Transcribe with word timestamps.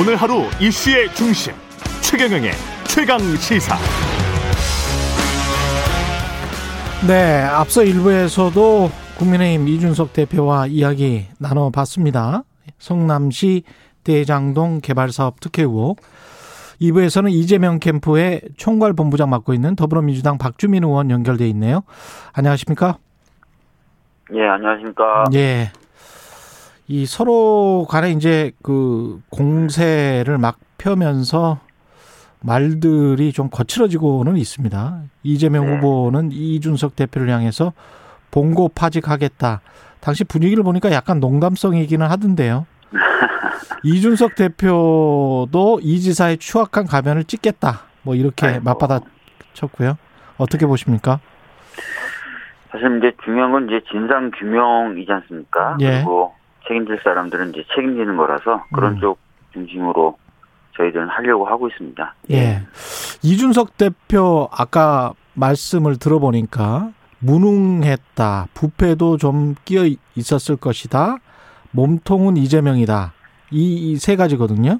오늘 0.00 0.16
하루 0.16 0.44
이슈의 0.58 1.10
중심 1.14 1.52
최경영의 2.00 2.52
최강 2.88 3.18
시사. 3.18 3.76
네, 7.06 7.42
앞서 7.42 7.84
일부에서도 7.84 8.88
국민의힘 9.18 9.68
이준석 9.68 10.14
대표와 10.14 10.68
이야기 10.68 11.26
나눠봤습니다. 11.38 12.44
성남시 12.78 13.64
대장동 14.02 14.80
개발사업 14.80 15.38
특혜 15.38 15.64
의혹. 15.64 16.00
2부에서는 16.80 17.30
이재명 17.30 17.78
캠프의 17.78 18.40
총괄 18.56 18.94
본부장 18.94 19.28
맡고 19.28 19.52
있는 19.52 19.76
더불어민주당 19.76 20.38
박주민 20.38 20.82
의원 20.82 21.10
연결돼 21.10 21.46
있네요. 21.50 21.82
안녕하십니까? 22.32 22.96
예, 24.32 24.48
안녕하십니까? 24.48 25.24
예. 25.34 25.72
이 26.90 27.06
서로 27.06 27.86
간에 27.88 28.10
이제 28.10 28.50
그 28.64 29.22
공세를 29.30 30.38
막 30.38 30.58
펴면서 30.76 31.60
말들이 32.40 33.32
좀 33.32 33.48
거칠어지고는 33.48 34.36
있습니다. 34.36 35.02
이재명 35.22 35.66
네. 35.66 35.76
후보는 35.76 36.32
이준석 36.32 36.96
대표를 36.96 37.28
향해서 37.28 37.74
봉고 38.32 38.70
파직하겠다. 38.70 39.60
당시 40.00 40.24
분위기를 40.24 40.64
보니까 40.64 40.90
약간 40.90 41.20
농담성이기는 41.20 42.04
하던데요. 42.04 42.66
이준석 43.84 44.34
대표도 44.34 45.78
이 45.82 46.00
지사의 46.00 46.38
추악한 46.38 46.86
가면을 46.86 47.22
찍겠다. 47.22 47.82
뭐 48.02 48.16
이렇게 48.16 48.46
아이고. 48.46 48.64
맞받아쳤고요. 48.64 49.96
어떻게 50.38 50.66
보십니까? 50.66 51.20
사실 52.72 52.98
이제 52.98 53.12
중요한 53.22 53.52
건 53.52 53.68
이제 53.68 53.80
진상 53.92 54.32
규명이지 54.36 55.12
않습니까? 55.12 55.76
예. 55.82 55.98
그리고 55.98 56.39
책임질 56.68 57.00
사람들은 57.02 57.50
이제 57.50 57.64
책임지는 57.74 58.16
거라서 58.16 58.64
그런 58.72 58.94
음. 58.94 59.00
쪽 59.00 59.18
중심으로 59.52 60.16
저희들은 60.76 61.08
하려고 61.08 61.46
하고 61.46 61.68
있습니다. 61.68 62.14
예. 62.30 62.62
이준석 63.22 63.76
대표 63.76 64.48
아까 64.52 65.12
말씀을 65.34 65.98
들어보니까 65.98 66.90
무능했다. 67.18 68.46
부패도 68.54 69.16
좀 69.18 69.54
끼어 69.64 69.82
있었을 70.14 70.56
것이다. 70.56 71.16
몸통은 71.72 72.36
이재명이다. 72.36 73.12
이 73.52 73.96
세 73.98 74.16
가지거든요. 74.16 74.78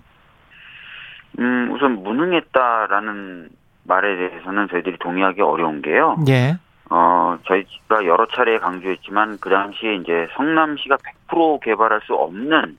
음, 1.38 1.72
우선 1.74 2.02
무능했다라는 2.02 3.48
말에 3.84 4.16
대해서는 4.16 4.68
저희들이 4.70 4.98
동의하기 5.00 5.40
어려운 5.42 5.82
게요. 5.82 6.16
예. 6.28 6.56
어, 6.90 7.38
저희가 7.46 8.04
여러 8.04 8.26
차례 8.26 8.58
강조했지만 8.58 9.38
그 9.40 9.48
당시에 9.48 9.94
이제 9.96 10.28
성남시가 10.36 10.96
100% 11.28 11.60
개발할 11.62 12.00
수 12.04 12.14
없는 12.14 12.76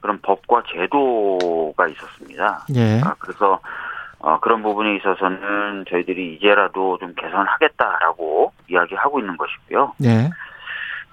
그런 0.00 0.18
법과 0.22 0.64
제도가 0.72 1.86
있었습니다. 1.88 2.64
예. 2.74 3.00
아, 3.04 3.14
그래서 3.18 3.60
어, 4.18 4.40
그런 4.40 4.62
부분에 4.62 4.96
있어서는 4.96 5.84
저희들이 5.88 6.34
이제라도 6.34 6.96
좀 6.98 7.14
개선하겠다라고 7.14 8.52
이야기하고 8.68 9.20
있는 9.20 9.36
것이고요. 9.36 9.92
예. 10.04 10.30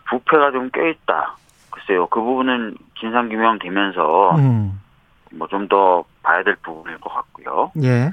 부패가 0.10 0.52
좀 0.52 0.70
껴있다. 0.72 1.36
글쎄요, 1.72 2.08
그 2.08 2.22
부분은 2.22 2.76
진상규명 3.00 3.60
되면서 3.60 4.36
음. 4.38 4.80
뭐좀 5.32 5.68
더 5.68 6.04
봐야 6.24 6.42
될 6.44 6.56
부분일 6.64 7.00
것 7.00 7.14
같고요. 7.14 7.72
예. 7.84 8.12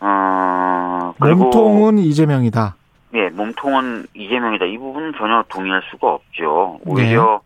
어, 0.00 1.14
그리고 1.18 1.44
몸통은 1.44 1.98
이재명이다. 1.98 2.76
예, 3.14 3.28
몸통은 3.30 4.06
이재명이다. 4.14 4.66
이 4.66 4.78
부분은 4.78 5.14
전혀 5.16 5.44
동의할 5.48 5.82
수가 5.90 6.08
없죠. 6.08 6.80
오히려 6.84 7.40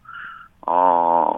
어 0.67 1.37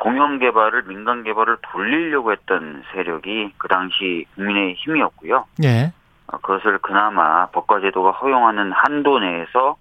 공영 0.00 0.38
개발을 0.38 0.84
민간 0.84 1.22
개발을 1.22 1.58
돌리려고 1.62 2.32
했던 2.32 2.82
세력이 2.92 3.52
그 3.58 3.68
당시 3.68 4.26
국민의 4.34 4.74
힘이었고요. 4.74 5.44
예. 5.64 5.92
어, 6.26 6.38
그것을 6.38 6.78
그나마 6.78 7.46
법과 7.46 7.80
제도가 7.80 8.12
허용하는 8.12 8.72
한도 8.72 9.18
내에서 9.18 9.76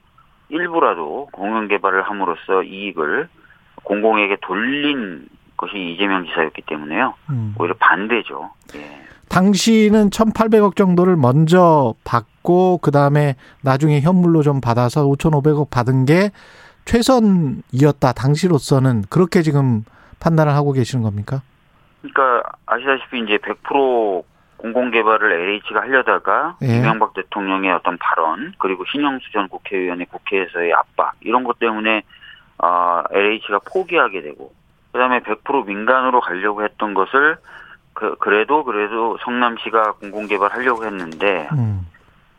일부라도 0.49 1.29
공영 1.31 1.67
개발을 1.67 2.03
함으로써 2.03 2.63
이익을 2.63 3.29
공공에게 3.83 4.37
돌린 4.41 5.27
것이 5.57 5.77
이재명 5.77 6.25
지사였기 6.25 6.63
때문에요. 6.63 7.13
음. 7.29 7.55
오히려 7.57 7.73
반대죠. 7.79 8.51
예. 8.75 9.01
당시는 9.31 10.09
1,800억 10.09 10.75
정도를 10.75 11.15
먼저 11.15 11.93
받고 12.03 12.79
그다음에 12.79 13.35
나중에 13.63 14.01
현물로 14.01 14.41
좀 14.43 14.59
받아서 14.59 15.05
5,500억 15.05 15.69
받은 15.69 16.03
게 16.03 16.31
최선이었다. 16.83 18.11
당시로서는 18.11 19.03
그렇게 19.09 19.41
지금 19.41 19.85
판단을 20.19 20.53
하고 20.53 20.73
계시는 20.73 21.01
겁니까? 21.01 21.41
그러니까 22.01 22.43
아시다시피 22.65 23.21
이제 23.21 23.37
100% 23.37 24.23
공공 24.57 24.91
개발을 24.91 25.31
LH가 25.31 25.81
하려다가 25.81 26.57
예. 26.63 26.79
이명박 26.79 27.13
대통령의 27.13 27.71
어떤 27.71 27.97
발언 27.99 28.53
그리고 28.59 28.83
신영수 28.91 29.31
전 29.31 29.47
국회의원의 29.47 30.07
국회에서의 30.07 30.73
압박 30.73 31.13
이런 31.21 31.45
것 31.45 31.57
때문에 31.57 32.03
아 32.57 33.03
LH가 33.09 33.59
포기하게 33.71 34.23
되고 34.23 34.51
그다음에 34.91 35.21
100% 35.21 35.65
민간으로 35.65 36.19
가려고 36.19 36.63
했던 36.63 36.93
것을 36.93 37.37
그 38.01 38.15
그래도 38.17 38.63
그래도 38.63 39.15
성남시가 39.23 39.91
공공 39.93 40.25
개발 40.25 40.51
하려고 40.51 40.85
했는데 40.85 41.47
음. 41.51 41.85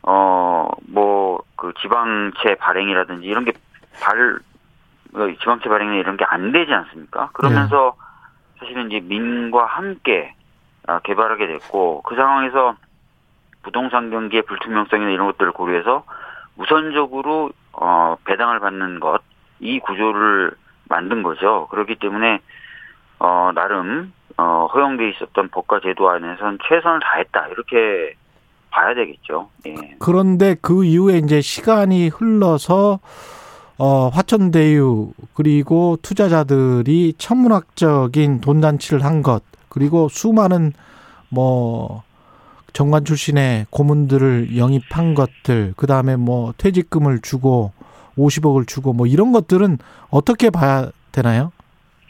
어뭐 0.01 1.41
그 1.55 1.71
지방채 1.81 2.55
발행이라든지 2.55 3.25
이런 3.25 3.45
게발 3.45 4.39
어, 5.13 5.27
지방채 5.39 5.69
발행이나 5.69 5.99
이런 5.99 6.17
게 6.17 6.25
안 6.27 6.51
되지 6.51 6.73
않습니까? 6.73 7.29
그러면서 7.31 7.95
사실은 8.59 8.91
이제 8.91 8.99
민과 8.99 9.63
함께 9.65 10.35
아, 10.85 10.99
개발하게 10.99 11.47
됐고 11.47 12.01
그 12.01 12.15
상황에서 12.15 12.75
부동산 13.61 14.09
경기의 14.09 14.41
불투명성이나 14.41 15.11
이런 15.11 15.27
것들을 15.27 15.53
고려해서 15.53 16.03
우선적으로 16.57 17.51
어 17.71 18.17
배당을 18.25 18.59
받는 18.59 18.99
것 18.99 19.21
이 19.61 19.79
구조를 19.79 20.51
만든 20.89 21.23
거죠. 21.23 21.67
그렇기 21.71 21.95
때문에 21.95 22.41
어 23.19 23.51
나름 23.55 24.11
어 24.37 24.67
허용돼 24.73 25.09
있었던 25.11 25.49
법과 25.49 25.79
제도 25.83 26.09
안에서는 26.09 26.57
최선을 26.67 26.99
다했다 27.01 27.47
이렇게 27.49 28.15
봐야 28.71 28.95
되겠죠. 28.95 29.49
예. 29.67 29.75
그런데 29.99 30.55
그 30.59 30.83
이후에 30.83 31.19
이제 31.19 31.41
시간이 31.41 32.07
흘러서 32.09 32.99
어 33.77 34.07
화천대유 34.09 35.11
그리고 35.33 35.97
투자자들이 36.01 37.13
천문학적인 37.17 38.41
돈 38.41 38.61
잔치를 38.61 39.03
한 39.03 39.21
것 39.21 39.43
그리고 39.69 40.07
수많은 40.09 40.73
뭐 41.29 42.03
정관 42.73 43.05
출신의 43.05 43.67
고문들을 43.69 44.57
영입한 44.57 45.13
것들 45.13 45.73
그 45.77 45.85
다음에 45.87 46.15
뭐 46.15 46.53
퇴직금을 46.57 47.21
주고 47.21 47.71
50억을 48.17 48.67
주고 48.67 48.93
뭐 48.93 49.05
이런 49.07 49.31
것들은 49.31 49.77
어떻게 50.09 50.49
봐야 50.49 50.89
되나요? 51.11 51.51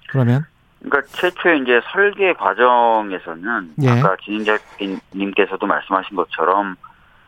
그러면 0.10 0.46
그러니까 0.84 1.02
최초에 1.14 1.58
이제 1.58 1.82
설계 1.92 2.34
과정에서는 2.34 3.74
예. 3.84 3.90
아까 3.90 4.18
진행자님께서도 4.24 5.66
말씀하신 5.66 6.16
것처럼 6.16 6.76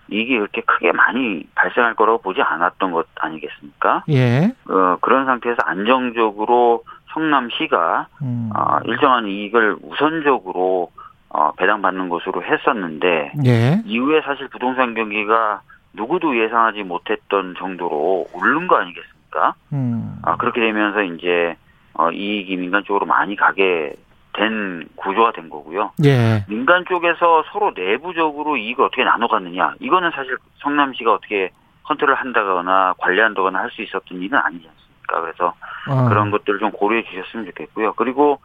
이게 0.09 0.37
그렇게 0.37 0.61
크게 0.61 0.91
많이 0.91 1.47
발생할 1.55 1.95
거라고 1.95 2.19
보지 2.19 2.41
않았던 2.41 2.91
것 2.91 3.07
아니겠습니까? 3.15 4.03
예. 4.09 4.53
어, 4.69 4.97
그런 5.01 5.25
상태에서 5.25 5.61
안정적으로 5.63 6.83
성남시가 7.13 8.07
음. 8.21 8.49
어, 8.55 8.77
일정한 8.85 9.25
이익을 9.27 9.77
우선적으로 9.81 10.91
어, 11.29 11.51
배당받는 11.53 12.09
것으로 12.09 12.43
했었는데 12.43 13.33
예. 13.45 13.81
이후에 13.85 14.21
사실 14.21 14.47
부동산 14.49 14.93
경기가 14.93 15.61
누구도 15.93 16.37
예상하지 16.37 16.83
못했던 16.83 17.55
정도로 17.57 18.27
오른 18.33 18.67
거 18.67 18.75
아니겠습니까? 18.75 19.55
음. 19.71 20.17
아, 20.23 20.35
그렇게 20.35 20.59
되면서 20.59 21.03
이제 21.03 21.55
어, 21.97 22.11
이익이 22.11 22.55
민간 22.57 22.83
쪽으로 22.83 23.05
많이 23.05 23.35
가게 23.35 23.93
된 24.33 24.87
구조가 24.95 25.31
된 25.31 25.49
거고요. 25.49 25.91
예. 26.03 26.43
민간 26.49 26.83
쪽에서 26.85 27.43
서로 27.51 27.71
내부적으로 27.75 28.57
이익을 28.57 28.83
어떻게 28.85 29.03
나눠 29.03 29.27
갔느냐. 29.27 29.75
이거는 29.79 30.11
사실 30.11 30.37
성남시가 30.57 31.13
어떻게 31.13 31.51
컨트롤 31.85 32.15
한다거나 32.15 32.93
관리한다거나 32.97 33.59
할 33.59 33.69
수 33.71 33.81
있었던 33.81 34.21
일은 34.21 34.37
아니지 34.37 34.67
않습니까? 34.67 35.21
그래서 35.21 35.53
어. 35.87 36.09
그런 36.09 36.31
것들을 36.31 36.59
좀 36.59 36.71
고려해 36.71 37.03
주셨으면 37.03 37.45
좋겠고요. 37.45 37.93
그리고 37.93 38.39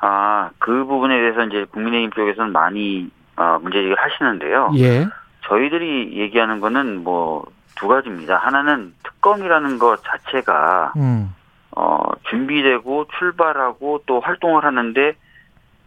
아, 0.00 0.50
그 0.58 0.84
부분에 0.84 1.18
대해서 1.18 1.44
이제 1.44 1.64
국민의힘 1.70 2.12
쪽에서는 2.12 2.52
많이 2.52 3.10
어, 3.36 3.58
문제 3.62 3.78
제기를 3.78 3.96
하시는데요. 3.98 4.72
예. 4.76 5.06
저희들이 5.42 6.18
얘기하는 6.18 6.60
거는 6.60 7.04
뭐 7.04 7.44
두 7.78 7.86
가지입니다. 7.86 8.36
하나는 8.36 8.92
특검이라는 9.04 9.78
것 9.78 10.02
자체가 10.02 10.92
음. 10.96 11.34
어, 11.76 12.02
준비되고 12.28 13.06
출발하고 13.18 14.02
또 14.06 14.20
활동을 14.20 14.64
하는데 14.64 15.14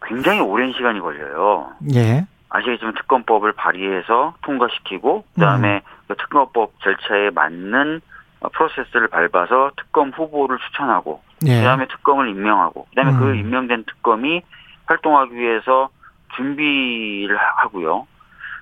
굉장히 0.04 0.40
오랜 0.40 0.72
시간이 0.72 1.00
걸려요. 1.02 1.72
예. 1.94 2.26
아시겠지만 2.50 2.94
특검법을 2.96 3.54
발의해서 3.54 4.36
통과시키고 4.42 5.26
그다음에 5.36 5.82
그 6.08 6.16
특검법 6.16 6.74
절차에 6.82 7.30
맞는 7.32 7.98
어, 7.98 8.02
프로세스를 8.50 9.08
밟아서 9.10 9.72
특검 9.78 10.10
후보를 10.10 10.58
추천하고 10.60 11.22
예. 11.46 11.58
그다음에 11.60 11.88
특검을 11.88 12.30
임명하고 12.30 12.88
그다음에 12.90 13.18
그 13.18 13.30
음. 13.32 13.36
임명된 13.36 13.86
특검이 13.86 14.42
활동하기 14.88 15.36
위해서 15.36 15.90
준비를 16.36 17.38
하- 17.38 17.64
하고요. 17.64 18.08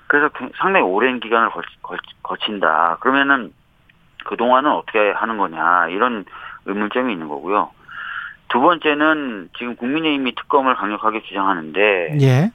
그래서 0.07 0.29
그- 0.29 0.49
상당히 0.57 0.85
오랜 0.85 1.19
기간을 1.19 1.49
거친다. 2.23 2.97
그러면은 2.99 3.53
그 4.25 4.35
동안은 4.35 4.71
어떻게 4.71 5.11
하는 5.11 5.37
거냐 5.37 5.87
이런 5.89 6.25
의문점이 6.65 7.13
있는 7.13 7.27
거고요. 7.29 7.71
두 8.49 8.59
번째는 8.59 9.49
지금 9.57 9.75
국민의힘이 9.75 10.33
특검을 10.35 10.75
강력하게 10.75 11.21
주장하는데 11.23 12.17
예. 12.21 12.51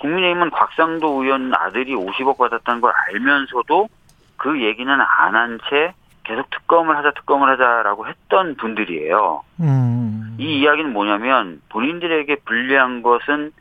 국민의힘은 0.00 0.50
곽상도 0.50 1.22
의원 1.22 1.52
아들이 1.54 1.94
50억 1.94 2.36
받았다는 2.38 2.80
걸 2.80 2.92
알면서도 3.08 3.88
그 4.36 4.60
얘기는 4.62 4.92
안 4.92 5.34
한 5.34 5.58
채 5.70 5.94
계속 6.26 6.50
특검을 6.50 6.96
하자 6.96 7.12
특검을 7.12 7.48
하자라고 7.50 8.06
했던 8.08 8.56
분들이에요. 8.56 9.42
음. 9.60 10.36
이 10.38 10.58
이야기는 10.60 10.92
뭐냐면 10.92 11.62
본인들에게 11.70 12.36
불리한 12.44 13.02
것은 13.02 13.52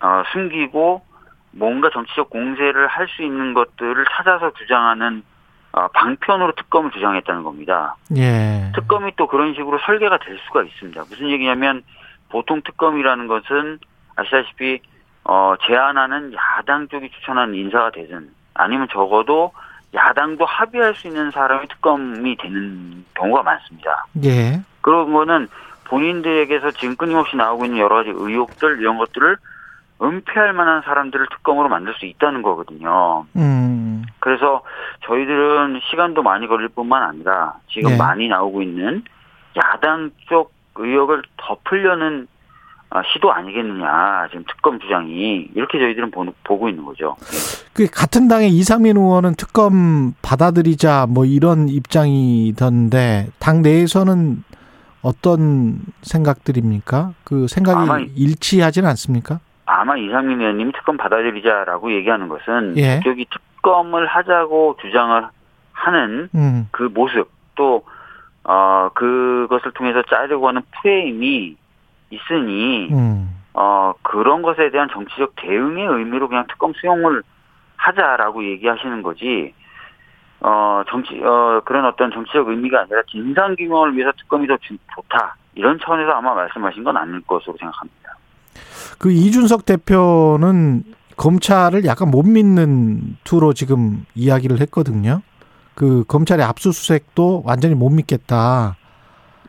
어, 0.00 0.22
숨기고 0.32 1.02
뭔가 1.52 1.90
정치적 1.90 2.30
공세를 2.30 2.86
할 2.86 3.08
수 3.08 3.22
있는 3.22 3.54
것들을 3.54 4.04
찾아서 4.12 4.52
주장하는 4.52 5.22
어, 5.72 5.88
방편으로 5.88 6.52
특검을 6.52 6.90
주장했다는 6.90 7.42
겁니다. 7.42 7.96
예. 8.16 8.70
특검이 8.74 9.12
또 9.16 9.26
그런 9.26 9.54
식으로 9.54 9.78
설계가 9.84 10.18
될 10.18 10.38
수가 10.46 10.62
있습니다. 10.62 11.00
무슨 11.08 11.30
얘기냐면 11.30 11.82
보통 12.28 12.60
특검이라는 12.62 13.26
것은 13.26 13.78
아시다시피 14.16 14.80
어, 15.24 15.54
제안하는 15.66 16.34
야당 16.34 16.88
쪽이 16.88 17.10
추천한 17.10 17.54
인사가 17.54 17.90
되든 17.90 18.30
아니면 18.54 18.88
적어도 18.92 19.52
야당도 19.94 20.44
합의할 20.44 20.94
수 20.94 21.08
있는 21.08 21.30
사람이 21.30 21.68
특검이 21.68 22.36
되는 22.36 23.04
경우가 23.14 23.42
많습니다. 23.42 24.06
예. 24.24 24.60
그런 24.80 25.12
거는 25.12 25.48
본인들에게서 25.84 26.72
지금 26.72 26.96
끊임없이 26.96 27.36
나오고 27.36 27.64
있는 27.64 27.78
여러 27.78 27.96
가지 27.96 28.10
의혹들 28.10 28.80
이런 28.80 28.98
것들을 28.98 29.36
은폐할 30.00 30.52
만한 30.52 30.82
사람들을 30.82 31.26
특검으로 31.30 31.68
만들 31.68 31.94
수 31.94 32.06
있다는 32.06 32.42
거거든요. 32.42 33.26
음. 33.36 34.04
그래서 34.20 34.62
저희들은 35.06 35.80
시간도 35.90 36.22
많이 36.22 36.46
걸릴 36.46 36.68
뿐만 36.68 37.02
아니라 37.02 37.54
지금 37.68 37.92
네. 37.92 37.96
많이 37.96 38.28
나오고 38.28 38.62
있는 38.62 39.02
야당 39.56 40.10
쪽 40.28 40.52
의혹을 40.76 41.22
덮으려는 41.36 42.28
아, 42.90 43.02
시도 43.12 43.30
아니겠느냐 43.32 44.28
지금 44.30 44.44
특검 44.48 44.78
주장이 44.80 45.48
이렇게 45.54 45.78
저희들은 45.78 46.10
보, 46.10 46.24
보고 46.44 46.68
있는 46.68 46.84
거죠. 46.84 47.16
그 47.74 47.86
같은 47.86 48.28
당의 48.28 48.48
이상민 48.50 48.96
의원은 48.96 49.34
특검 49.34 50.14
받아들이자 50.22 51.06
뭐 51.08 51.24
이런 51.26 51.68
입장이던데 51.68 53.28
당 53.38 53.60
내에서는 53.62 54.42
어떤 55.02 55.80
생각들입니까? 56.02 57.12
그 57.24 57.46
생각이 57.46 57.78
아마- 57.78 57.98
일치하지는 58.16 58.88
않습니까? 58.90 59.40
아마 59.66 59.96
이상민 59.98 60.40
의원님이 60.40 60.72
특검 60.72 60.96
받아들이자라고 60.96 61.92
얘기하는 61.92 62.28
것은 62.28 62.74
예. 62.78 62.98
그쪽이 62.98 63.26
특검을 63.56 64.06
하자고 64.06 64.78
주장을 64.80 65.26
하는 65.72 66.28
음. 66.34 66.68
그 66.70 66.84
모습 66.84 67.30
또 67.54 67.84
어, 68.44 68.88
그것을 68.94 69.72
통해서 69.72 70.02
짜려고 70.08 70.48
하는 70.48 70.62
프레임이 70.80 71.56
있으니 72.10 72.88
음. 72.92 73.34
어, 73.54 73.92
그런 74.02 74.42
것에 74.42 74.70
대한 74.70 74.88
정치적 74.92 75.34
대응의 75.36 75.86
의미로 75.86 76.28
그냥 76.28 76.46
특검 76.48 76.72
수용을 76.74 77.22
하자라고 77.76 78.44
얘기하시는 78.44 79.02
거지, 79.02 79.54
어, 80.40 80.82
정치, 80.88 81.20
어, 81.22 81.60
그런 81.64 81.84
어떤 81.84 82.10
정치적 82.12 82.48
의미가 82.48 82.82
아니라 82.82 83.02
진상 83.10 83.56
규명을 83.56 83.96
위해서 83.96 84.12
특검이 84.16 84.46
더 84.46 84.56
주- 84.58 84.76
좋다. 84.94 85.36
이런 85.54 85.78
차원에서 85.84 86.10
아마 86.12 86.34
말씀하신 86.34 86.84
건 86.84 86.96
아닐 86.96 87.20
것으로 87.22 87.56
생각합니다. 87.58 88.16
그 88.98 89.10
이준석 89.10 89.64
대표는 89.66 90.84
검찰을 91.16 91.84
약간 91.84 92.10
못 92.10 92.22
믿는 92.24 93.16
투로 93.24 93.52
지금 93.52 94.04
이야기를 94.14 94.60
했거든요. 94.60 95.22
그 95.74 96.04
검찰의 96.06 96.44
압수수색도 96.44 97.42
완전히 97.44 97.74
못 97.74 97.90
믿겠다. 97.90 98.76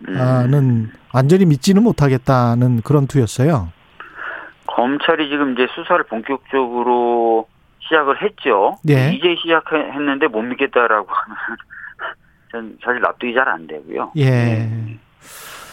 음, 0.07 0.13
는 0.49 0.91
완전히 1.13 1.45
믿지는 1.45 1.83
못하겠다는 1.83 2.81
그런 2.81 3.07
투였어요. 3.07 3.69
검찰이 4.67 5.29
지금 5.29 5.53
이제 5.53 5.67
수사를 5.75 6.03
본격적으로 6.05 7.47
시작을 7.81 8.21
했죠. 8.21 8.77
예. 8.89 9.11
이제 9.13 9.35
시작했는데 9.41 10.27
못 10.27 10.41
믿겠다라고 10.43 11.07
하면 11.09 11.37
전 12.51 12.77
사실 12.83 13.01
납득이 13.01 13.33
잘 13.33 13.47
안 13.47 13.67
되고요. 13.67 14.11
예. 14.17 14.69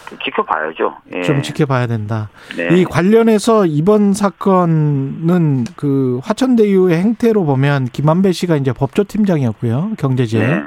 좀 0.09 0.17
지켜봐야죠. 0.23 0.95
예. 1.15 1.21
좀 1.21 1.41
지켜봐야 1.41 1.85
된다. 1.87 2.29
네. 2.55 2.69
이 2.71 2.85
관련해서 2.85 3.65
이번 3.65 4.13
사건은 4.13 5.65
그 5.75 6.19
화천대유의 6.23 6.97
행태로 6.97 7.43
보면 7.45 7.85
김한배 7.85 8.31
씨가 8.31 8.55
이제 8.55 8.71
법조팀장이었고요. 8.73 9.91
경제제. 9.97 10.39
네. 10.39 10.63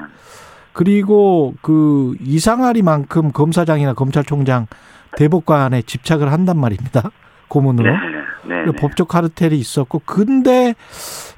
그리고 0.80 1.52
그 1.60 2.16
이상하리만큼 2.22 3.32
검사장이나 3.32 3.92
검찰총장 3.92 4.66
대법관에 5.14 5.82
집착을 5.82 6.32
한단 6.32 6.58
말입니다. 6.58 7.10
고문으로. 7.48 7.92
네. 7.92 7.98
네. 8.46 8.64
네. 8.64 8.72
법적 8.72 9.06
카르텔이 9.06 9.58
있었고 9.58 10.00
근데 10.06 10.74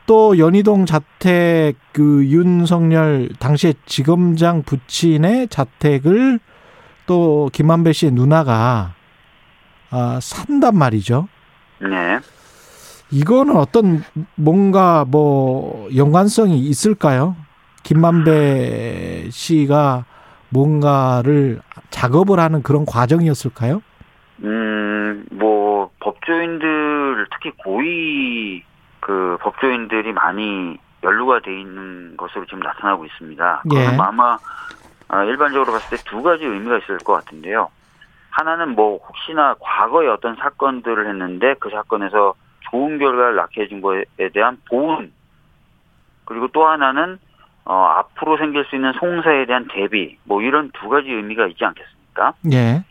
또 0.06 0.38
연희동 0.38 0.86
자택 0.86 1.74
그 1.90 2.24
윤석열 2.26 3.30
당시에 3.40 3.74
지검장 3.84 4.62
부친의 4.62 5.48
자택을 5.48 6.38
또 7.06 7.50
김만배 7.52 7.94
씨의 7.94 8.12
누나가 8.12 8.94
아, 9.90 10.20
산단 10.22 10.78
말이죠. 10.78 11.26
네. 11.80 12.20
이거는 13.10 13.56
어떤 13.56 14.04
뭔가 14.36 15.04
뭐 15.04 15.88
연관성이 15.96 16.60
있을까요? 16.60 17.34
김만배 17.82 19.28
씨가 19.30 20.04
뭔가를 20.50 21.60
작업을 21.90 22.38
하는 22.38 22.62
그런 22.62 22.84
과정이었을까요? 22.84 23.82
음, 24.44 25.24
뭐, 25.30 25.90
법조인들, 26.00 27.26
특히 27.32 27.50
고위 27.62 28.62
그 29.00 29.36
법조인들이 29.40 30.12
많이 30.12 30.76
연루가 31.02 31.40
돼 31.40 31.58
있는 31.60 32.16
것으로 32.16 32.44
지금 32.46 32.60
나타나고 32.60 33.04
있습니다. 33.06 33.62
예. 33.72 33.86
그럼 33.86 34.00
아마 34.00 34.38
아, 35.08 35.24
일반적으로 35.24 35.72
봤을 35.72 35.96
때 35.98 36.04
두 36.04 36.22
가지 36.22 36.44
의미가 36.44 36.78
있을 36.78 36.98
것 36.98 37.12
같은데요. 37.14 37.68
하나는 38.30 38.74
뭐 38.74 38.98
혹시나 38.98 39.54
과거에 39.60 40.06
어떤 40.08 40.36
사건들을 40.36 41.08
했는데 41.08 41.54
그 41.58 41.68
사건에서 41.70 42.34
좋은 42.70 42.98
결과를 42.98 43.36
낳게 43.36 43.62
해준 43.62 43.80
거에 43.82 44.04
대한 44.32 44.56
보훈 44.70 45.12
그리고 46.24 46.48
또 46.48 46.64
하나는 46.66 47.18
어, 47.64 47.74
앞으로 47.74 48.38
생길 48.38 48.64
수 48.64 48.76
있는 48.76 48.92
송사에 48.94 49.46
대한 49.46 49.68
대비 49.72 50.18
뭐 50.24 50.42
이런 50.42 50.70
두 50.72 50.88
가지 50.88 51.10
의미가 51.10 51.46
있지 51.46 51.64
않겠습니까? 51.64 52.34
예. 52.52 52.84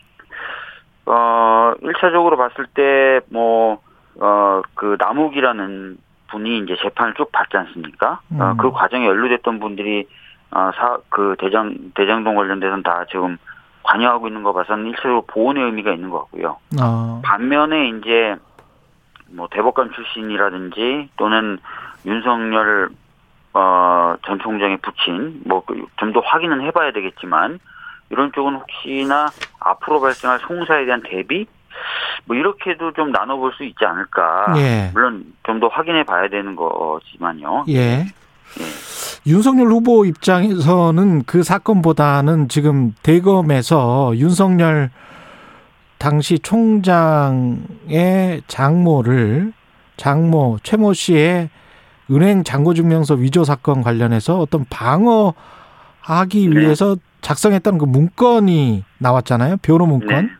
어, 1.06 1.74
1차적으로 1.82 2.36
봤을 2.36 2.66
때, 2.74 3.20
뭐, 3.30 3.80
어, 4.20 4.62
그, 4.74 4.96
남욱이라는 4.98 5.98
분이 6.28 6.58
이제 6.60 6.76
재판을 6.80 7.14
쭉 7.14 7.30
받지 7.32 7.56
않습니까? 7.56 8.20
어, 8.38 8.52
음. 8.52 8.56
그 8.56 8.70
과정에 8.70 9.06
연루됐던 9.06 9.58
분들이, 9.58 10.06
어, 10.50 10.70
사, 10.74 10.98
그, 11.08 11.34
대장, 11.38 11.74
대장동 11.94 12.36
관련돼서는 12.36 12.82
다 12.82 13.04
지금 13.10 13.36
관여하고 13.82 14.28
있는 14.28 14.44
거 14.44 14.52
봐서는 14.52 14.92
1차적으로 14.92 15.26
보훈의 15.26 15.64
의미가 15.64 15.92
있는 15.92 16.10
것 16.10 16.20
같고요. 16.20 16.58
어. 16.80 17.20
반면에 17.24 17.88
이제, 17.88 18.36
뭐, 19.32 19.48
대법관 19.50 19.92
출신이라든지 19.92 21.10
또는 21.16 21.58
윤석열, 22.06 22.90
어, 22.90 22.92
전 24.24 24.38
총장의 24.38 24.78
부친, 24.78 25.42
뭐, 25.44 25.62
좀 25.96 26.12
더 26.12 26.20
확인은 26.20 26.62
해봐야 26.62 26.92
되겠지만, 26.92 27.58
이런 28.10 28.30
쪽은 28.32 28.54
혹시나 28.56 29.28
앞으로 29.60 30.00
발생할 30.00 30.40
송사에 30.40 30.84
대한 30.84 31.02
대비 31.02 31.46
뭐 32.26 32.36
이렇게도 32.36 32.92
좀 32.92 33.10
나눠볼 33.10 33.54
수 33.54 33.64
있지 33.64 33.82
않을까. 33.86 34.52
예. 34.58 34.90
물론 34.92 35.32
좀 35.44 35.60
더 35.60 35.68
확인해 35.68 36.04
봐야 36.04 36.28
되는 36.28 36.54
거지만요. 36.54 37.64
예. 37.68 37.74
예. 37.74 38.06
윤석열 39.26 39.68
후보 39.68 40.04
입장에서는 40.04 41.22
그 41.24 41.42
사건보다는 41.42 42.48
지금 42.48 42.94
대검에서 43.02 44.12
윤석열 44.16 44.90
당시 45.96 46.38
총장의 46.40 48.42
장모를 48.46 49.54
장모 49.96 50.58
최모 50.62 50.92
씨의 50.92 51.48
은행 52.10 52.44
잔고증명서 52.44 53.14
위조 53.14 53.44
사건 53.44 53.82
관련해서 53.82 54.38
어떤 54.38 54.64
방어하기 54.68 56.48
네. 56.48 56.60
위해서 56.60 56.96
작성했다는 57.20 57.78
그 57.78 57.84
문건이 57.84 58.84
나왔잖아요. 58.98 59.56
변호 59.62 59.86
문건. 59.86 60.26
네. 60.26 60.32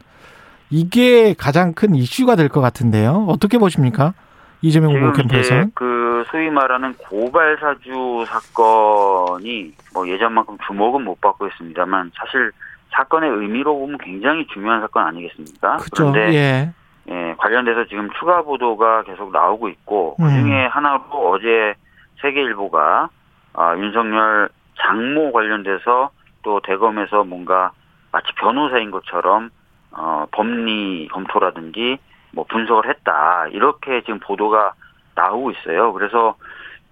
이게 0.71 1.35
가장 1.35 1.75
큰 1.75 1.95
이슈가 1.95 2.35
될 2.37 2.49
것 2.49 2.61
같은데요. 2.61 3.26
어떻게 3.28 3.59
보십니까? 3.59 4.14
이재명 4.62 4.95
후보 4.95 5.12
캠프에서는? 5.12 5.73
그 5.75 6.25
소위 6.31 6.49
말하는 6.50 6.95
고발 6.95 7.59
사주 7.61 8.25
사건이 8.26 9.73
뭐 9.92 10.09
예전만큼 10.09 10.57
주목은 10.66 11.02
못 11.04 11.21
받고 11.21 11.47
있습니다만 11.49 12.12
사실 12.16 12.50
사건의 12.95 13.31
의미로 13.31 13.76
보면 13.78 13.99
굉장히 13.99 14.47
중요한 14.52 14.81
사건 14.81 15.07
아니겠습니까? 15.07 15.76
그죠. 15.78 16.12
그런데 16.12 16.35
예. 16.35 16.73
예, 17.09 17.35
관련돼서 17.39 17.85
지금 17.87 18.11
추가 18.19 18.43
보도가 18.43 19.03
계속 19.03 19.33
나오고 19.33 19.69
있고 19.69 20.17
음. 20.21 20.25
그 20.25 20.31
중에 20.31 20.67
하나로 20.67 21.03
어제 21.31 21.75
세계일보가 22.21 23.09
아, 23.55 23.77
윤석열 23.77 24.49
장모 24.79 25.33
관련돼서 25.33 26.11
또 26.43 26.61
대검에서 26.61 27.25
뭔가 27.25 27.73
마치 28.11 28.33
변호사인 28.37 28.91
것처럼 28.91 29.51
어, 29.91 30.27
법리 30.31 31.09
검토라든지 31.09 31.99
뭐 32.33 32.45
분석을 32.49 32.89
했다 32.89 33.47
이렇게 33.49 34.01
지금 34.03 34.19
보도가 34.21 34.75
나오고 35.15 35.51
있어요. 35.51 35.93
그래서 35.93 36.37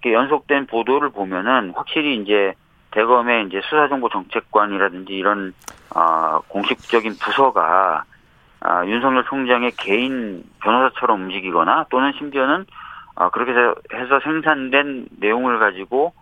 이렇게 0.01 0.13
연속된 0.13 0.67
보도를 0.67 1.09
보면은 1.09 1.71
확실히 1.75 2.17
이제 2.17 2.53
대검의 2.91 3.47
이제 3.47 3.61
수사정보정책관이라든지 3.63 5.13
이런 5.13 5.53
아, 5.93 6.41
공식적인 6.47 7.15
부서가 7.19 8.03
아, 8.61 8.85
윤석열 8.85 9.23
총장의 9.25 9.71
개인 9.71 10.43
변호사처럼 10.61 11.23
움직이거나 11.23 11.85
또는 11.89 12.11
심지어는 12.17 12.65
아, 13.15 13.29
그렇게 13.29 13.51
해서- 13.51 14.19
생산된 14.23 15.07
내용을 15.19 15.59
가지고 15.59 16.13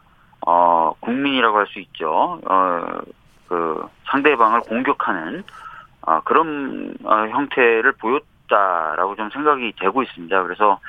어, 0.48 0.94
국민이라고 1.02 1.58
할 1.58 1.68
수 1.68 1.80
있죠. 1.80 2.40
어, 2.50 2.86
그 3.48 3.84
상대방을 4.06 4.62
공격하는 4.62 5.44
아, 6.02 6.22
그런 6.22 6.94
어, 7.04 7.28
형태를 7.28 7.92
보였다라고 7.94 9.16
좀 9.16 9.30
생각이 9.32 9.74
되고 9.80 10.02
있습니다. 10.02 10.44
그래서 10.44 10.80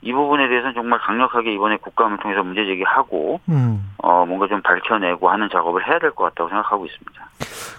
이 0.00 0.12
부분에 0.12 0.48
대해서는 0.48 0.74
정말 0.74 0.98
강력하게 1.00 1.52
이번에 1.54 1.76
국감을 1.76 2.18
통해서 2.18 2.42
문제 2.42 2.64
제기하고 2.64 3.40
음. 3.48 3.92
어, 3.98 4.24
뭔가 4.24 4.46
좀 4.46 4.62
밝혀내고 4.62 5.28
하는 5.28 5.48
작업을 5.50 5.86
해야 5.86 5.98
될 5.98 6.12
것 6.12 6.24
같다고 6.24 6.48
생각하고 6.48 6.86
있습니다. 6.86 7.26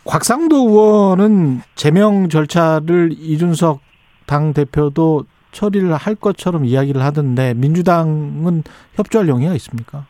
곽상도 0.05 0.55
의원은 0.69 1.61
제명 1.75 2.29
절차를 2.29 3.11
이준석 3.11 3.79
당 4.25 4.53
대표도 4.53 5.23
처리를 5.51 5.93
할 5.95 6.15
것처럼 6.15 6.65
이야기를 6.65 7.01
하던데 7.01 7.53
민주당은 7.55 8.63
협조할 8.95 9.27
용의가 9.27 9.53
있습니까? 9.55 10.05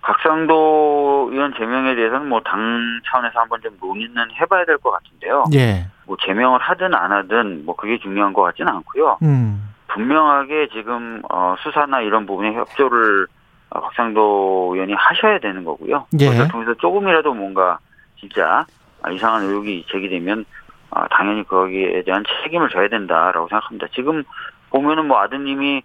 박상도 0.00 1.30
의원 1.32 1.52
제명에 1.58 1.94
대해서는 1.96 2.28
뭐 2.28 2.40
당 2.44 3.00
차원에서 3.10 3.40
한번 3.40 3.60
좀 3.60 3.76
논의는 3.80 4.14
해봐야 4.40 4.64
될 4.64 4.78
것 4.78 4.92
같은데요. 4.92 5.44
예. 5.54 5.86
뭐 6.06 6.16
제명을 6.24 6.60
하든 6.60 6.94
안 6.94 7.10
하든 7.12 7.64
뭐 7.66 7.74
그게 7.74 7.98
중요한 7.98 8.32
것 8.32 8.42
같지는 8.42 8.72
않고요. 8.72 9.18
음. 9.22 9.68
분명하게 9.88 10.68
지금 10.72 11.22
어, 11.30 11.56
수사나 11.58 12.02
이런 12.02 12.24
부분에 12.26 12.52
협조를 12.54 13.26
어, 13.70 13.80
박상도 13.80 14.70
의원이 14.74 14.92
하셔야 14.94 15.40
되는 15.40 15.64
거고요. 15.64 16.06
예. 16.20 16.28
그걸 16.30 16.48
통해서 16.48 16.74
조금이라도 16.74 17.34
뭔가 17.34 17.78
진짜 18.18 18.66
아, 19.02 19.10
이상한 19.10 19.44
의혹이 19.44 19.86
제기되면 19.90 20.44
아, 20.90 21.08
당연히 21.08 21.44
거기에 21.44 22.02
대한 22.04 22.24
책임을 22.42 22.68
져야 22.70 22.88
된다라고 22.88 23.48
생각합니다. 23.48 23.88
지금 23.94 24.24
보면은 24.70 25.06
뭐 25.06 25.18
아드님이 25.20 25.82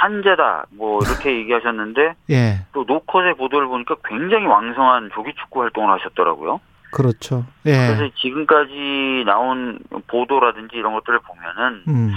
산재다 0.00 0.66
뭐 0.70 1.00
이렇게 1.02 1.36
얘기하셨는데 1.40 2.14
예. 2.30 2.66
또 2.72 2.84
노컷의 2.84 3.34
보도를 3.34 3.68
보니까 3.68 3.96
굉장히 4.04 4.46
왕성한 4.46 5.10
조기 5.14 5.32
축구 5.34 5.62
활동을 5.62 5.92
하셨더라고요. 5.98 6.60
그렇죠. 6.92 7.46
예. 7.66 7.72
그래서 7.72 8.14
지금까지 8.16 9.24
나온 9.26 9.78
보도라든지 10.06 10.76
이런 10.76 10.92
것들을 10.94 11.20
보면은 11.20 11.82
음. 11.88 12.12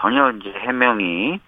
전혀 0.00 0.30
이제 0.32 0.50
해명이 0.50 1.38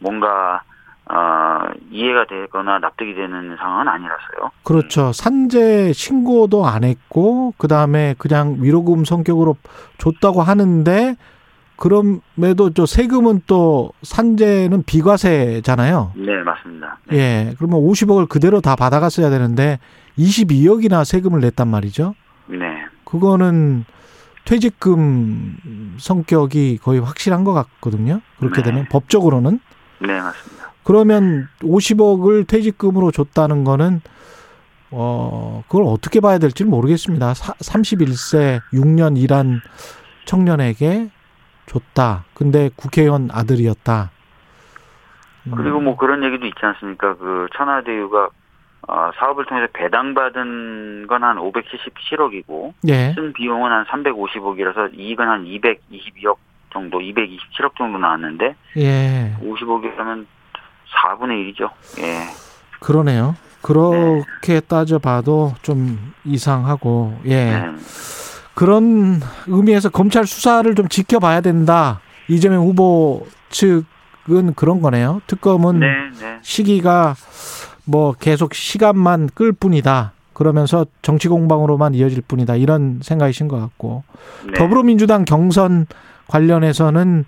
뭔가 0.00 0.62
어, 1.10 1.60
이해가 1.90 2.26
되거나 2.26 2.78
납득이 2.78 3.14
되는 3.14 3.56
상황은 3.56 3.88
아니라서요. 3.88 4.50
그렇죠. 4.62 5.12
산재 5.12 5.92
신고도 5.92 6.66
안 6.66 6.84
했고 6.84 7.52
그다음에 7.58 8.14
그냥 8.18 8.56
위로금 8.60 9.04
성격으로 9.04 9.56
줬다고 9.98 10.42
하는데 10.42 11.16
그럼에도 11.76 12.70
저 12.72 12.86
세금은 12.86 13.42
또 13.46 13.90
산재는 14.02 14.84
비과세잖아요. 14.84 16.12
네, 16.16 16.42
맞습니다. 16.42 16.98
네. 17.08 17.16
예. 17.16 17.54
그러면 17.58 17.80
50억을 17.80 18.28
그대로 18.28 18.60
다 18.60 18.76
받아갔어야 18.76 19.28
되는데 19.28 19.78
22억이나 20.18 21.04
세금을 21.04 21.40
냈단 21.40 21.68
말이죠. 21.68 22.14
네. 22.46 22.84
그거는 23.04 23.84
퇴직금 24.44 25.56
성격이 25.98 26.78
거의 26.82 27.00
확실한 27.00 27.44
것 27.44 27.52
같거든요. 27.52 28.20
그렇게 28.38 28.62
네. 28.62 28.70
되면 28.70 28.86
법적으로는 28.90 29.58
네, 30.00 30.20
맞습니다. 30.20 30.63
그러면 30.84 31.48
50억을 31.60 32.46
퇴직금으로 32.46 33.10
줬다는 33.10 33.64
거는 33.64 34.00
어 34.90 35.62
그걸 35.66 35.84
어떻게 35.86 36.20
봐야 36.20 36.38
될지 36.38 36.62
는 36.64 36.70
모르겠습니다. 36.70 37.34
사, 37.34 37.52
31세 37.54 38.60
6년 38.72 39.18
일한 39.18 39.60
청년에게 40.26 41.10
줬다. 41.66 42.24
근데 42.34 42.70
국회의원 42.76 43.28
아들이었다. 43.32 44.10
음, 45.46 45.52
그리고 45.56 45.80
뭐 45.80 45.96
그런 45.96 46.22
얘기도 46.22 46.46
있지 46.46 46.58
않습니까? 46.62 47.16
그 47.16 47.48
천하대유가 47.56 48.28
어, 48.86 49.10
사업을 49.16 49.46
통해서 49.46 49.68
배당받은 49.72 51.06
건 51.08 51.22
한 51.22 51.38
577억이고 51.38 52.74
예. 52.88 53.12
쓴 53.14 53.32
비용은 53.32 53.70
한 53.70 53.84
350억이라서 53.86 54.92
이익은 54.98 55.26
한 55.26 55.44
222억 55.44 56.36
정도, 56.70 56.98
227억 56.98 57.76
정도 57.76 57.98
나왔는데 57.98 58.54
예. 58.76 59.34
50억이라면 59.40 60.26
4분의 60.94 61.54
1이죠. 61.54 61.70
예. 62.00 62.28
그러네요. 62.80 63.36
그렇게 63.62 64.60
따져봐도 64.60 65.54
좀 65.62 66.12
이상하고 66.24 67.18
예. 67.24 67.44
네. 67.46 67.64
그런 68.54 69.20
의미에서 69.46 69.88
검찰 69.88 70.26
수사를 70.26 70.72
좀 70.74 70.88
지켜봐야 70.88 71.40
된다. 71.40 72.00
이재명 72.28 72.64
후보 72.64 73.26
측은 73.48 74.54
그런 74.54 74.80
거네요. 74.80 75.22
특검은 75.26 75.80
네, 75.80 75.86
네. 76.20 76.38
시기가 76.42 77.16
뭐 77.84 78.12
계속 78.12 78.54
시간만 78.54 79.30
끌 79.34 79.52
뿐이다. 79.52 80.12
그러면서 80.32 80.86
정치 81.02 81.28
공방으로만 81.28 81.94
이어질 81.94 82.22
뿐이다. 82.22 82.56
이런 82.56 83.00
생각이신 83.02 83.48
것 83.48 83.60
같고. 83.60 84.04
네. 84.46 84.52
더불어민주당 84.54 85.24
경선 85.24 85.86
관련해서는 86.26 87.24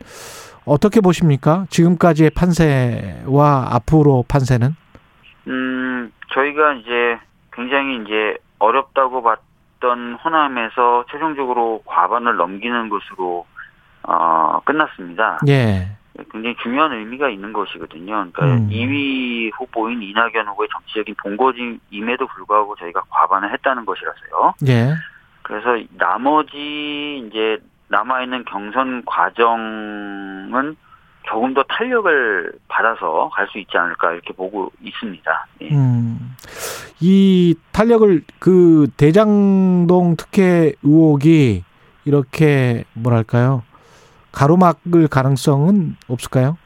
어떻게 0.66 1.00
보십니까? 1.00 1.66
지금까지의 1.70 2.30
판세와 2.30 3.68
앞으로 3.70 4.25
판세는? 4.28 4.75
음, 5.46 6.12
저희가 6.35 6.75
이제 6.75 7.18
굉장히 7.52 8.02
이제 8.02 8.37
어렵다고 8.58 9.23
봤던 9.23 10.14
호남에서 10.14 11.06
최종적으로 11.11 11.82
과반을 11.87 12.37
넘기는 12.37 12.88
것으로 12.88 13.46
어, 14.02 14.61
끝났습니다. 14.64 15.38
예. 15.49 15.96
굉장히 16.32 16.56
중요한 16.62 16.92
의미가 16.92 17.28
있는 17.28 17.52
것이거든요. 17.52 18.26
그러니까 18.32 18.44
음. 18.46 18.68
2위 18.70 19.50
후보인 19.54 20.02
이낙연 20.02 20.49
후보의 20.49 20.68
정치적인 20.73 21.14
본거짐임에도 21.23 22.26
불구하고 22.26 22.75
저희가 22.76 23.02
과반을 23.08 23.52
했다는 23.52 23.85
것이라서요. 23.85 24.54
예. 24.68 24.94
그래서 25.42 25.78
나머지 25.96 27.23
이제 27.28 27.58
남아있는 27.88 28.45
경선 28.45 29.05
과정은 29.05 30.76
조금 31.28 31.55
더 31.55 31.62
탄력을 31.64 32.52
받아서 32.69 33.31
갈 33.33 33.47
수 33.49 33.59
있지 33.59 33.76
않을까 33.76 34.12
이렇게 34.12 34.33
보고 34.33 34.71
있습니다. 34.83 35.47
예. 35.62 35.71
음. 35.71 36.37
이 37.00 37.55
탄력을 37.73 38.23
그 38.38 38.87
대장동 38.97 40.16
특혜 40.16 40.73
의혹이 40.83 41.64
이렇게 42.05 42.85
뭐랄까요? 42.95 43.62
가로막을 44.33 45.09
가능성은 45.09 45.97
없을까요? 46.09 46.57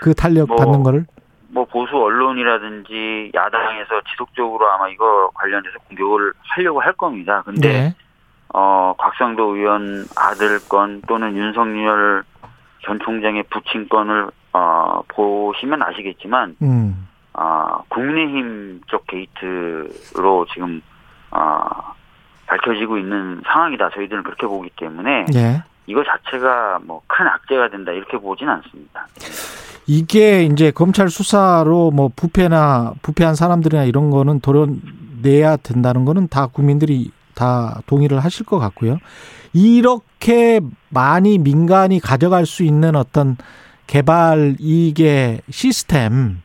그 0.00 0.14
탄력 0.14 0.48
뭐, 0.48 0.56
받는 0.56 0.82
거를? 0.82 1.06
뭐 1.48 1.64
보수 1.66 1.96
언론이라든지 1.96 3.30
야당에서 3.34 4.00
지속적으로 4.10 4.68
아마 4.72 4.88
이거 4.88 5.30
관련해서 5.34 5.78
공격을 5.88 6.32
하려고 6.42 6.80
할 6.80 6.92
겁니다. 6.94 7.42
근데 7.44 7.68
네. 7.68 7.94
어 8.54 8.94
곽상도 8.98 9.56
의원 9.56 10.06
아들 10.16 10.58
건 10.68 11.02
또는 11.08 11.36
윤석열 11.36 12.22
전 12.84 12.98
총장의 13.00 13.44
부친 13.50 13.88
건을 13.88 14.30
어 14.52 15.02
보시면 15.08 15.82
아시겠지만 15.82 16.56
음. 16.62 17.08
어, 17.34 17.82
국민의힘 17.88 18.82
쪽 18.88 19.06
게이트로 19.06 20.46
지금 20.52 20.82
어, 21.30 21.60
밝혀지고 22.46 22.98
있는 22.98 23.40
상황이다. 23.46 23.88
저희들은 23.94 24.22
그렇게 24.22 24.46
보기 24.46 24.68
때문에 24.76 25.24
예. 25.34 25.62
이거 25.86 26.04
자체가 26.04 26.80
뭐 26.84 27.00
큰 27.06 27.26
악재가 27.26 27.68
된다 27.70 27.92
이렇게 27.92 28.18
보진 28.18 28.48
않습니다. 28.48 29.06
이게 29.86 30.44
이제 30.44 30.70
검찰 30.70 31.08
수사로 31.08 31.90
뭐 31.90 32.10
부패나 32.14 32.92
부패한 33.02 33.34
사람들이나 33.34 33.84
이런 33.84 34.10
거는 34.10 34.40
도려내야 34.40 35.56
된다는 35.56 36.04
거는 36.04 36.28
다 36.28 36.46
국민들이 36.46 37.10
다 37.34 37.80
동의를 37.86 38.20
하실 38.20 38.46
것 38.46 38.58
같고요. 38.58 38.98
이렇게 39.52 40.60
많이 40.88 41.38
민간이 41.38 42.00
가져갈 42.00 42.46
수 42.46 42.62
있는 42.62 42.96
어떤 42.96 43.36
개발 43.86 44.56
이익의 44.58 45.42
시스템 45.50 46.42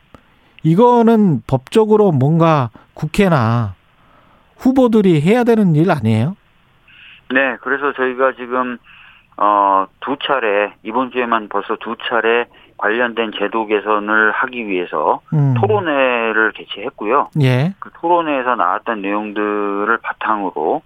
이거는 0.62 1.42
법적으로 1.46 2.12
뭔가 2.12 2.70
국회나 2.94 3.74
후보들이 4.56 5.20
해야 5.20 5.44
되는 5.44 5.74
일 5.74 5.90
아니에요? 5.90 6.36
네, 7.30 7.56
그래서 7.62 7.92
저희가 7.92 8.32
지금 8.32 8.78
어, 9.36 9.86
두 10.00 10.16
차례 10.20 10.74
이번 10.82 11.12
주에만 11.12 11.48
벌써 11.48 11.76
두 11.76 11.96
차례 12.08 12.46
관련된 12.78 13.32
제도 13.38 13.66
개선을 13.66 14.32
하기 14.32 14.66
위해서 14.68 15.20
음. 15.32 15.54
토론회를 15.60 16.52
개최했고요. 16.52 17.30
예. 17.42 17.74
그 17.78 17.90
토론회에서 18.00 18.54
나왔던 18.54 19.02
내용들을 19.02 19.98
바탕으로 19.98 20.82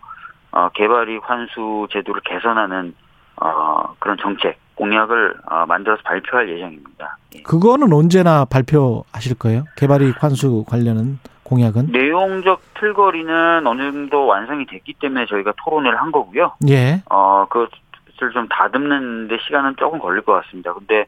어, 0.53 0.69
개발이익 0.75 1.23
환수 1.23 1.87
제도를 1.91 2.21
개선하는 2.25 2.95
어, 3.37 3.95
그런 3.99 4.17
정책 4.19 4.59
공약을 4.75 5.35
어, 5.51 5.67
만들어서 5.67 6.03
발표할 6.05 6.49
예정입니다. 6.49 7.17
예. 7.37 7.43
그거는 7.43 7.93
언제나 7.93 8.45
발표하실 8.45 9.39
거예요? 9.39 9.65
개발이익 9.77 10.23
환수 10.23 10.65
관련은 10.69 11.19
공약은? 11.45 11.93
내용적 11.93 12.63
틀거리는 12.75 13.67
어느 13.67 13.93
정도 13.93 14.27
완성이 14.27 14.67
됐기 14.67 14.95
때문에 14.95 15.27
저희가 15.27 15.53
토론회를 15.63 16.01
한 16.01 16.11
거고요. 16.11 16.53
예. 16.69 17.03
어, 17.11 17.47
그것을 17.49 18.33
좀 18.33 18.49
다듬는 18.49 19.29
데 19.29 19.37
시간은 19.47 19.77
조금 19.77 19.99
걸릴 19.99 20.23
것 20.23 20.33
같습니다. 20.33 20.73
근데, 20.73 21.07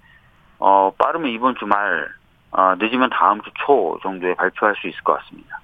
어, 0.66 0.90
빠르면 0.97 1.30
이번 1.30 1.54
주말, 1.59 2.09
어, 2.52 2.75
늦으면 2.78 3.11
다음 3.11 3.42
주 3.42 3.50
초 3.66 3.99
정도에 4.02 4.35
발표할 4.35 4.75
수 4.80 4.88
있을 4.88 4.99
것 5.02 5.18
같습니다. 5.18 5.61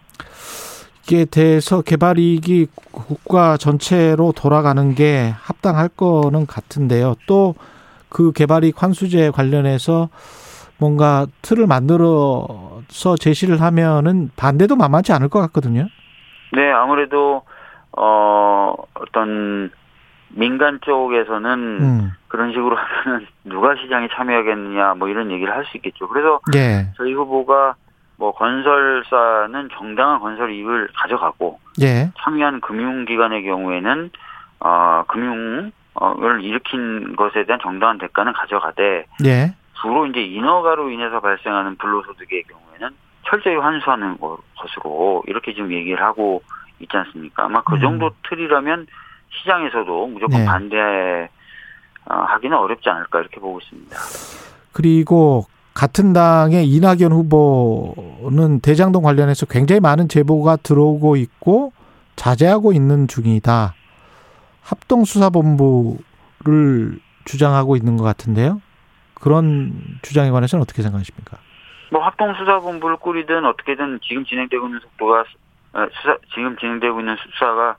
이게 1.04 1.24
대해서 1.24 1.80
개발 1.80 2.18
이익이 2.18 2.66
국가 2.92 3.56
전체로 3.56 4.32
돌아가는 4.32 4.94
게 4.94 5.32
합당할 5.40 5.88
거는 5.88 6.46
같은데요. 6.46 7.14
또 7.26 7.54
그 8.10 8.32
개발 8.32 8.64
이익 8.64 8.82
환수제 8.82 9.30
관련해서 9.30 10.08
뭔가 10.78 11.26
틀을 11.42 11.66
만들어서 11.66 13.14
제시를 13.18 13.60
하면은 13.62 14.30
반대도 14.36 14.76
만만치 14.76 15.12
않을 15.12 15.28
것 15.28 15.40
같거든요. 15.42 15.86
네, 16.52 16.72
아무래도, 16.72 17.42
어, 17.96 18.74
어떤, 18.94 19.70
민간 20.30 20.78
쪽에서는 20.82 21.58
음. 21.80 22.12
그런 22.28 22.52
식으로 22.52 22.76
하면은 22.76 23.26
누가 23.44 23.74
시장에 23.76 24.08
참여하겠느냐, 24.12 24.94
뭐 24.94 25.08
이런 25.08 25.30
얘기를 25.30 25.52
할 25.54 25.64
수 25.66 25.76
있겠죠. 25.78 26.08
그래서 26.08 26.40
예. 26.54 26.86
저희 26.96 27.12
후보가 27.12 27.74
뭐 28.16 28.32
건설사는 28.32 29.68
정당한 29.72 30.20
건설 30.20 30.52
이익을 30.52 30.88
가져가고, 30.94 31.58
예. 31.82 32.10
참여한 32.20 32.60
금융기관의 32.60 33.42
경우에는 33.44 34.10
어, 34.60 35.04
금융을 35.08 35.72
일으킨 36.42 37.16
것에 37.16 37.44
대한 37.46 37.58
정당한 37.62 37.98
대가는 37.98 38.32
가져가되 38.32 39.06
예. 39.24 39.54
주로 39.80 40.06
이제 40.06 40.20
인허가로 40.20 40.90
인해서 40.90 41.20
발생하는 41.20 41.76
불로소득의 41.76 42.42
경우에는 42.44 42.96
철저히 43.26 43.56
환수하는 43.56 44.18
거- 44.18 44.38
것으로 44.58 45.22
이렇게 45.26 45.54
지금 45.54 45.72
얘기를 45.72 46.02
하고 46.02 46.42
있지 46.78 46.94
않습니까? 46.96 47.44
아마 47.46 47.62
그 47.62 47.74
음. 47.76 47.80
정도 47.80 48.10
틀이라면 48.28 48.86
시장에서도 49.30 50.06
무조건 50.08 50.40
네. 50.40 50.46
반대하기는 50.46 51.30
어렵지 52.56 52.88
않을까 52.88 53.20
이렇게 53.20 53.40
보고 53.40 53.58
있습니다. 53.60 53.96
그리고 54.72 55.44
같은 55.74 56.12
당의 56.12 56.68
이낙연 56.68 57.12
후보는 57.12 58.60
대장동 58.60 59.02
관련해서 59.02 59.46
굉장히 59.46 59.80
많은 59.80 60.08
제보가 60.08 60.56
들어오고 60.56 61.16
있고 61.16 61.72
자제하고 62.16 62.72
있는 62.72 63.08
중이다. 63.08 63.74
합동수사본부를 64.62 66.00
주장하고 67.24 67.76
있는 67.76 67.96
것 67.96 68.04
같은데요. 68.04 68.60
그런 69.14 69.72
주장에 70.02 70.30
관해서는 70.30 70.62
어떻게 70.62 70.82
생각하십니까? 70.82 71.38
뭐 71.90 72.02
합동수사본부를 72.04 72.96
꾸리든 72.98 73.44
어떻게든 73.44 74.00
지금 74.02 74.24
진행되고 74.24 74.66
있는 74.66 74.80
속도가 74.80 75.24
어, 75.72 75.86
수사 75.92 76.16
지금 76.34 76.56
진행되고 76.56 77.00
있는 77.00 77.16
수사가 77.16 77.70
어, 77.70 77.76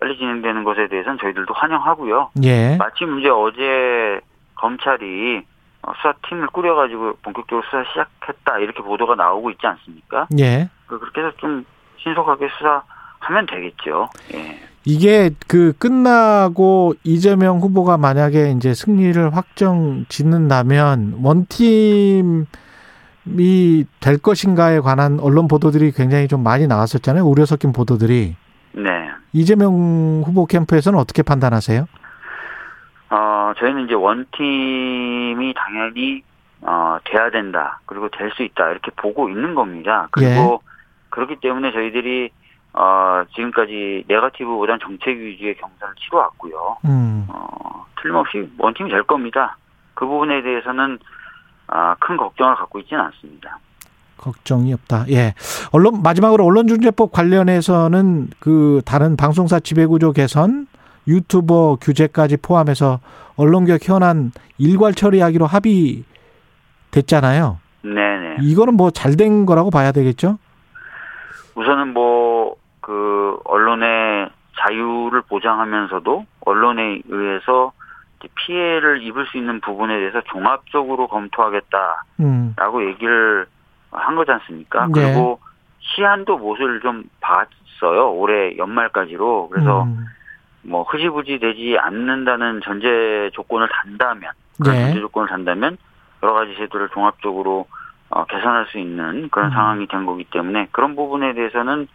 빨리 0.00 0.16
진행되는 0.16 0.64
것에 0.64 0.88
대해서는 0.88 1.18
저희들도 1.20 1.52
환영하고요. 1.54 2.30
예. 2.44 2.76
마침 2.76 3.18
이제 3.20 3.28
어제 3.28 4.20
검찰이 4.56 5.42
어, 5.82 5.92
수사팀을 5.96 6.46
꾸려가지고 6.48 7.14
본격적으로 7.22 7.62
수사 7.66 7.84
시작했다 7.90 8.58
이렇게 8.60 8.82
보도가 8.82 9.14
나오고 9.16 9.50
있지 9.50 9.66
않습니까? 9.66 10.26
예. 10.38 10.70
그- 10.86 10.98
그렇게 10.98 11.20
해서 11.20 11.32
좀 11.38 11.64
신속하게 11.98 12.48
수사하면 12.56 13.46
되겠죠. 13.46 14.08
예. 14.34 14.60
이게 14.86 15.30
그 15.48 15.72
끝나고 15.78 16.94
이재명 17.04 17.58
후보가 17.58 17.96
만약에 17.98 18.50
이제 18.52 18.74
승리를 18.74 19.34
확정 19.34 20.04
짓는다면 20.08 21.20
원팀이 21.22 22.44
될 24.00 24.18
것인가에 24.18 24.80
관한 24.80 25.18
언론 25.20 25.48
보도들이 25.48 25.92
굉장히 25.92 26.28
좀 26.28 26.42
많이 26.42 26.66
나왔었잖아요. 26.66 27.24
우려 27.24 27.44
섞인 27.46 27.72
보도들이. 27.72 28.36
네. 28.74 29.10
이재명 29.32 30.22
후보 30.26 30.46
캠프에서는 30.46 30.98
어떻게 30.98 31.22
판단하세요? 31.22 31.86
어, 33.10 33.52
저희는 33.58 33.84
이제 33.84 33.94
원팀이 33.94 35.54
당연히 35.54 36.22
어, 36.62 36.98
돼야 37.04 37.30
된다. 37.30 37.80
그리고 37.86 38.08
될 38.08 38.30
수 38.32 38.42
있다. 38.42 38.70
이렇게 38.70 38.90
보고 38.96 39.28
있는 39.28 39.54
겁니다. 39.54 40.08
그리고 40.10 40.62
그렇기 41.10 41.36
때문에 41.36 41.72
저희들이 41.72 42.30
어, 42.72 43.22
지금까지 43.34 44.04
네거티브보다는 44.08 44.80
정책 44.80 45.16
위주의 45.18 45.54
경선을 45.56 45.94
치러왔고요. 45.96 46.76
음. 46.86 47.26
어, 47.28 47.86
틀림없이 48.00 48.50
원팀이 48.58 48.90
될 48.90 49.04
겁니다. 49.04 49.56
그 49.94 50.06
부분에 50.06 50.42
대해서는 50.42 50.98
아, 51.68 51.94
큰 52.00 52.16
걱정을 52.16 52.56
갖고 52.56 52.78
있지는 52.80 53.02
않습니다. 53.04 53.58
걱정이 54.16 54.72
없다. 54.72 55.06
예. 55.10 55.34
언론 55.72 56.02
마지막으로 56.02 56.44
언론중재법 56.44 57.12
관련해서는 57.12 58.28
그 58.38 58.80
다른 58.84 59.16
방송사 59.16 59.60
지배구조 59.60 60.12
개선, 60.12 60.66
유튜버 61.06 61.78
규제까지 61.80 62.38
포함해서 62.38 63.00
언론개혁 63.36 63.88
현안 63.88 64.32
일괄 64.58 64.94
처리하기로 64.94 65.46
합의됐잖아요. 65.46 67.58
네네. 67.82 68.36
이거는 68.40 68.74
뭐 68.74 68.90
잘 68.90 69.16
된 69.16 69.46
거라고 69.46 69.70
봐야 69.70 69.92
되겠죠? 69.92 70.38
우선은 71.54 71.92
뭐, 71.92 72.56
그, 72.80 73.38
언론의 73.44 74.28
자유를 74.58 75.22
보장하면서도 75.22 76.24
언론에 76.40 77.00
의해서 77.08 77.72
피해를 78.46 79.02
입을 79.02 79.26
수 79.26 79.36
있는 79.36 79.60
부분에 79.60 79.98
대해서 79.98 80.22
종합적으로 80.32 81.08
검토하겠다라고 81.08 81.98
음. 82.20 82.54
얘기를 82.88 83.46
한 83.94 84.16
거지 84.16 84.30
않습니까? 84.32 84.86
네. 84.86 84.92
그리고 84.92 85.38
시한도 85.80 86.38
못을 86.38 86.80
좀 86.80 87.04
봤어요. 87.20 88.12
올해 88.12 88.56
연말까지로. 88.56 89.48
그래서 89.50 89.84
음. 89.84 90.04
뭐 90.62 90.82
흐지부지 90.84 91.38
되지 91.38 91.76
않는다는 91.78 92.60
전제 92.64 93.30
조건을 93.34 93.68
단다면 93.70 94.32
그런 94.60 94.74
네. 94.76 94.84
전제 94.86 95.00
조건을 95.00 95.28
단다면 95.28 95.76
여러 96.22 96.34
가지 96.34 96.54
제도를 96.56 96.88
종합적으로 96.88 97.66
어, 98.08 98.24
개선할 98.24 98.66
수 98.70 98.78
있는 98.78 99.28
그런 99.30 99.50
음. 99.50 99.54
상황이 99.54 99.86
된 99.86 100.06
거기 100.06 100.24
때문에 100.24 100.68
그런 100.72 100.96
부분에 100.96 101.34
대해서는 101.34 101.86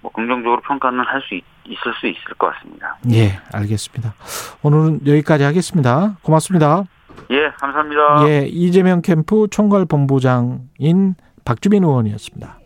뭐 0.00 0.12
긍정적으로 0.12 0.60
평가는 0.62 0.98
할 1.04 1.20
수 1.22 1.34
있을 1.68 1.94
수 1.98 2.06
있을 2.06 2.22
것 2.38 2.52
같습니다. 2.54 2.96
예, 3.12 3.40
알겠습니다. 3.52 4.14
오늘은 4.62 5.00
여기까지 5.06 5.42
하겠습니다. 5.44 6.16
고맙습니다. 6.22 6.84
예, 7.30 7.50
감사합니다. 7.58 8.28
예, 8.28 8.46
이재명 8.46 9.02
캠프 9.02 9.48
총괄 9.50 9.84
본부장인 9.84 11.16
박주민 11.46 11.84
의원이었습니다. 11.84 12.58